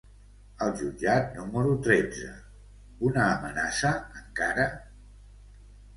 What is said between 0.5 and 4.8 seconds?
El jutjat número tretze: una amenaça, encara?